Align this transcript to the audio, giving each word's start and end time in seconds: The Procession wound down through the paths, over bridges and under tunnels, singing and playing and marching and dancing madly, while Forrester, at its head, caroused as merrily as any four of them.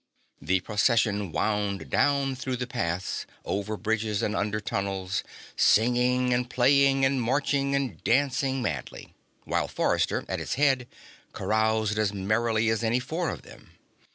The 0.41 0.61
Procession 0.61 1.31
wound 1.31 1.91
down 1.91 2.33
through 2.35 2.55
the 2.57 2.65
paths, 2.65 3.27
over 3.45 3.77
bridges 3.77 4.23
and 4.23 4.35
under 4.35 4.59
tunnels, 4.59 5.23
singing 5.55 6.33
and 6.33 6.49
playing 6.49 7.05
and 7.05 7.21
marching 7.21 7.75
and 7.75 8.03
dancing 8.03 8.63
madly, 8.63 9.13
while 9.43 9.67
Forrester, 9.67 10.25
at 10.27 10.39
its 10.41 10.55
head, 10.55 10.87
caroused 11.33 11.99
as 11.99 12.15
merrily 12.15 12.67
as 12.69 12.83
any 12.83 12.99
four 12.99 13.29
of 13.29 13.43
them. 13.43 13.73